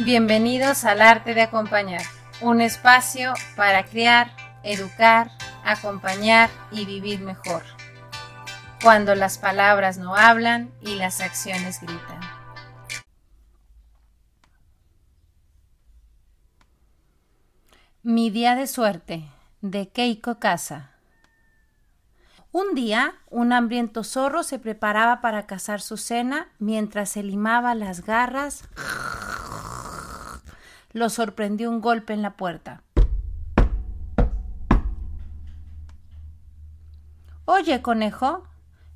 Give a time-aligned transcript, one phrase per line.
[0.00, 2.00] Bienvenidos al arte de acompañar,
[2.40, 5.30] un espacio para crear, educar,
[5.64, 7.62] acompañar y vivir mejor.
[8.82, 12.20] Cuando las palabras no hablan y las acciones gritan.
[18.02, 19.28] Mi día de suerte
[19.60, 20.92] de Keiko Casa.
[22.50, 28.06] Un día, un hambriento zorro se preparaba para cazar su cena mientras se limaba las
[28.06, 28.64] garras
[30.92, 32.82] lo sorprendió un golpe en la puerta.
[37.44, 38.44] Oye, conejo,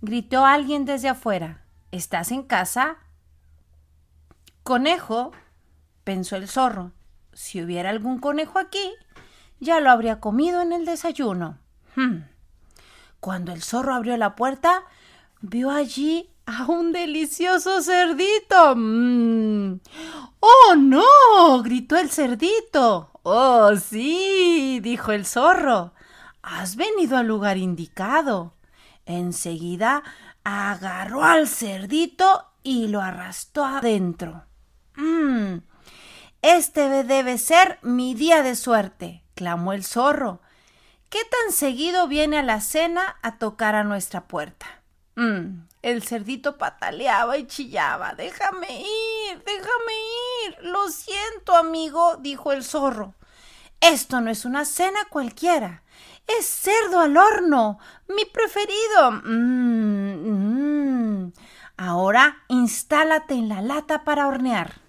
[0.00, 1.64] gritó alguien desde afuera.
[1.90, 2.98] ¿Estás en casa?
[4.62, 5.32] Conejo,
[6.04, 6.92] pensó el zorro.
[7.32, 8.92] Si hubiera algún conejo aquí,
[9.60, 11.58] ya lo habría comido en el desayuno.
[11.96, 12.24] Hmm.
[13.20, 14.84] Cuando el zorro abrió la puerta,
[15.40, 18.74] vio allí a un delicioso cerdito.
[18.76, 19.80] Mm.
[20.40, 21.62] ¡Oh, no!
[21.62, 23.10] gritó el cerdito.
[23.22, 25.94] Oh, sí, dijo el zorro.
[26.42, 28.54] Has venido al lugar indicado.
[29.06, 30.02] Enseguida
[30.44, 34.44] agarró al cerdito y lo arrastró adentro.
[34.96, 35.58] Mm.
[36.42, 40.42] Este debe ser mi día de suerte, clamó el zorro.
[41.08, 44.66] ¿Qué tan seguido viene a la cena a tocar a nuestra puerta?
[45.16, 45.60] Mm.
[45.84, 48.14] El cerdito pataleaba y chillaba.
[48.14, 49.92] Déjame ir, déjame
[50.46, 50.56] ir.
[50.62, 53.14] Lo siento, amigo, dijo el zorro.
[53.82, 55.82] Esto no es una cena cualquiera.
[56.26, 59.10] Es cerdo al horno, mi preferido.
[59.26, 60.30] Mm,
[61.26, 61.32] mm.
[61.76, 64.80] Ahora instálate en la lata para hornear.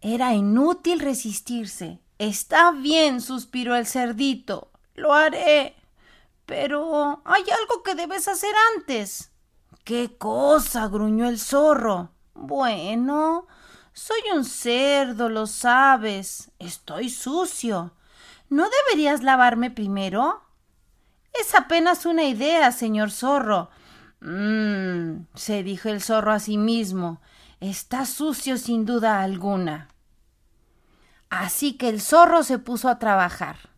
[0.00, 1.98] Era inútil resistirse.
[2.18, 4.70] Está bien, suspiró el cerdito.
[4.94, 5.79] Lo haré.
[6.50, 9.30] Pero hay algo que debes hacer antes.
[9.84, 10.88] ¿Qué cosa?
[10.88, 12.10] gruñó el zorro.
[12.34, 13.46] Bueno,
[13.92, 16.50] soy un cerdo, lo sabes.
[16.58, 17.94] Estoy sucio.
[18.48, 20.42] ¿No deberías lavarme primero?
[21.40, 23.70] Es apenas una idea, señor zorro.
[24.18, 27.20] Mmm, se dijo el zorro a sí mismo.
[27.60, 29.86] Está sucio sin duda alguna.
[31.28, 33.70] Así que el zorro se puso a trabajar.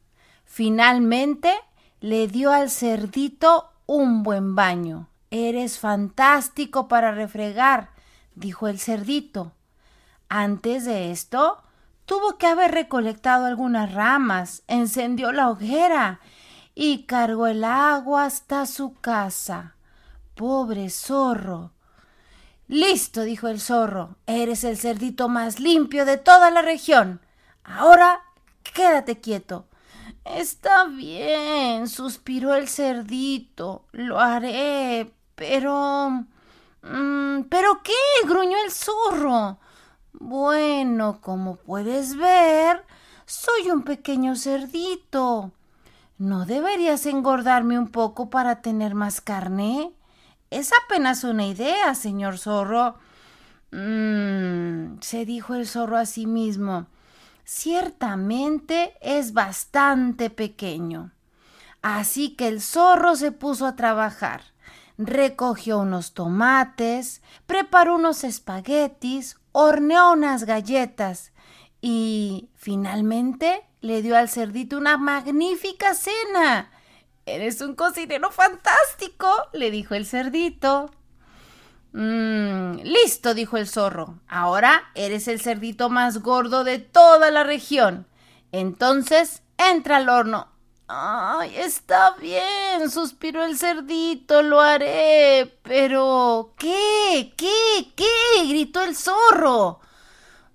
[0.46, 1.54] Finalmente
[2.02, 5.08] le dio al cerdito un buen baño.
[5.30, 7.90] Eres fantástico para refregar,
[8.34, 9.52] dijo el cerdito.
[10.28, 11.62] Antes de esto,
[12.04, 16.18] tuvo que haber recolectado algunas ramas, encendió la hoguera
[16.74, 19.76] y cargó el agua hasta su casa.
[20.34, 21.70] Pobre zorro.
[22.66, 24.16] Listo, dijo el zorro.
[24.26, 27.20] Eres el cerdito más limpio de toda la región.
[27.62, 28.22] Ahora
[28.74, 29.66] quédate quieto.
[30.24, 33.84] Está bien, suspiró el cerdito.
[33.92, 36.24] Lo haré, pero...
[36.82, 37.92] Mm, ¿Pero qué?
[38.26, 39.58] gruñó el zorro.
[40.12, 42.84] Bueno, como puedes ver,
[43.26, 45.52] soy un pequeño cerdito.
[46.18, 49.92] ¿No deberías engordarme un poco para tener más carne?
[50.50, 52.96] Es apenas una idea, señor zorro.
[53.72, 56.86] Mmm, se dijo el zorro a sí mismo
[57.44, 61.12] ciertamente es bastante pequeño.
[61.82, 64.42] Así que el zorro se puso a trabajar.
[64.98, 71.32] Recogió unos tomates, preparó unos espaguetis, horneó unas galletas
[71.80, 76.70] y finalmente le dio al cerdito una magnífica cena.
[77.26, 80.90] Eres un cocinero fantástico, le dijo el cerdito.
[81.92, 82.51] Mmm,
[82.84, 84.20] listo, dijo el zorro.
[84.28, 88.06] Ahora eres el cerdito más gordo de toda la región.
[88.52, 90.48] Entonces, entra al horno.
[90.88, 95.58] Ay, está bien, suspiró el cerdito, lo haré.
[95.62, 96.52] Pero...
[96.58, 97.32] ¿Qué?
[97.36, 97.92] ¿Qué?
[97.96, 98.46] ¿Qué?
[98.46, 99.80] gritó el zorro.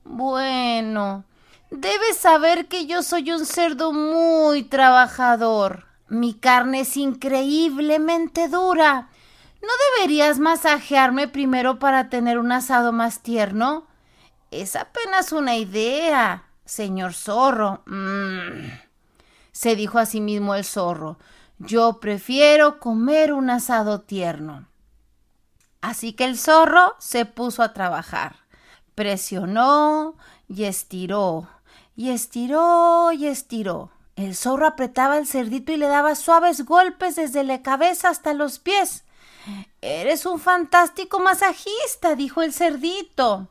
[0.03, 1.25] Bueno,
[1.71, 5.85] debes saber que yo soy un cerdo muy trabajador.
[6.07, 9.09] Mi carne es increíblemente dura
[9.61, 13.87] ¿No deberías masajearme primero para tener un asado más tierno?
[14.51, 17.83] Es apenas una idea, señor zorro.
[17.85, 18.69] Mm.
[19.51, 21.17] Se dijo a sí mismo el zorro.
[21.59, 24.67] Yo prefiero comer un asado tierno.
[25.81, 28.35] Así que el zorro se puso a trabajar.
[28.93, 30.15] Presionó
[30.47, 31.47] y estiró,
[31.95, 33.91] y estiró y estiró.
[34.15, 38.59] El zorro apretaba el cerdito y le daba suaves golpes desde la cabeza hasta los
[38.59, 39.03] pies.
[39.81, 43.47] Eres un fantástico masajista, dijo el cerdito.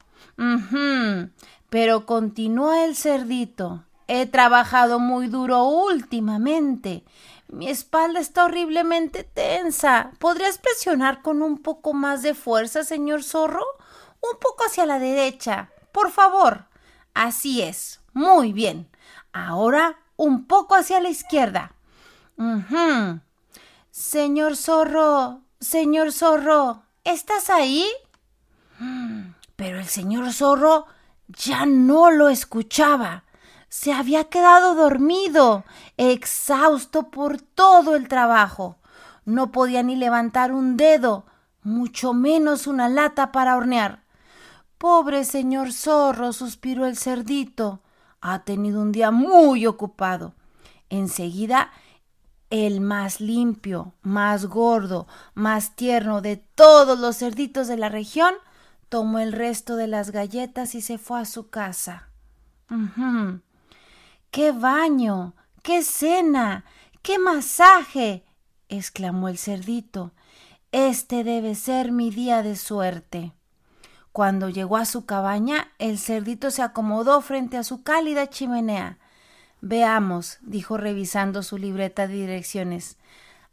[1.71, 3.85] Pero continuó el cerdito.
[4.09, 7.05] He trabajado muy duro últimamente.
[7.49, 10.13] Mi espalda está horriblemente tensa.
[10.19, 13.65] ¿Podrías presionar con un poco más de fuerza, señor zorro?
[14.33, 16.67] un poco hacia la derecha, por favor.
[17.15, 18.89] Así es, muy bien.
[19.33, 21.73] Ahora un poco hacia la izquierda.
[23.91, 27.87] Señor zorro, señor zorro, ¿estás ahí?
[29.57, 30.87] Pero el señor zorro
[31.27, 33.25] ya no lo escuchaba.
[33.69, 35.65] Se había quedado dormido,
[35.97, 38.79] exhausto por todo el trabajo.
[39.25, 41.27] No podía ni levantar un dedo,
[41.65, 44.05] mucho menos una lata para hornear.
[44.79, 47.81] Pobre señor zorro, suspiró el cerdito.
[48.21, 50.33] Ha tenido un día muy ocupado.
[50.91, 51.73] Enseguida,
[52.51, 58.35] el más limpio, más gordo, más tierno de todos los cerditos de la región,
[58.89, 62.09] tomó el resto de las galletas y se fue a su casa.
[64.31, 65.35] ¡Qué baño!
[65.63, 66.65] ¡Qué cena!
[67.03, 68.25] ¡Qué masaje!
[68.69, 70.13] exclamó el cerdito.
[70.73, 73.33] Este debe ser mi día de suerte.
[74.13, 78.99] Cuando llegó a su cabaña, el cerdito se acomodó frente a su cálida chimenea.
[79.61, 82.99] Veamos, dijo revisando su libreta de direcciones,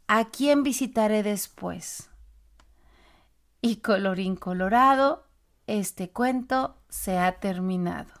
[0.06, 2.10] ¿a quién visitaré después?
[3.60, 5.26] Y colorín colorado,
[5.66, 8.12] este cuento se ha terminado.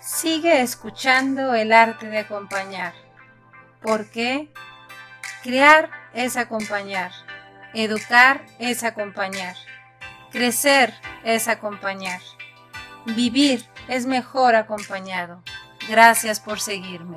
[0.00, 2.94] Sigue escuchando el arte de acompañar.
[3.82, 4.50] porque
[5.42, 7.12] Crear es acompañar.
[7.74, 9.56] Educar es acompañar.
[10.30, 12.20] Crecer es acompañar.
[13.04, 15.42] Vivir es mejor acompañado.
[15.88, 17.16] Gracias por seguirme.